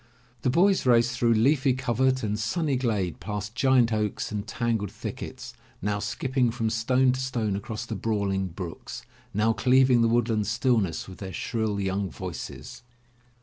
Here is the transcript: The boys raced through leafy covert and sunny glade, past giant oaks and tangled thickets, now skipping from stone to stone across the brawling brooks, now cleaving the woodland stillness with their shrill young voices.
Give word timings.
The 0.41 0.49
boys 0.49 0.83
raced 0.87 1.15
through 1.15 1.35
leafy 1.35 1.73
covert 1.73 2.23
and 2.23 2.39
sunny 2.39 2.75
glade, 2.75 3.19
past 3.19 3.53
giant 3.53 3.93
oaks 3.93 4.31
and 4.31 4.47
tangled 4.47 4.91
thickets, 4.91 5.53
now 5.79 5.99
skipping 5.99 6.49
from 6.49 6.71
stone 6.71 7.11
to 7.11 7.19
stone 7.19 7.55
across 7.55 7.85
the 7.85 7.93
brawling 7.93 8.47
brooks, 8.47 9.05
now 9.31 9.53
cleaving 9.53 10.01
the 10.01 10.07
woodland 10.09 10.47
stillness 10.47 11.07
with 11.07 11.19
their 11.19 11.33
shrill 11.33 11.79
young 11.79 12.09
voices. 12.09 12.81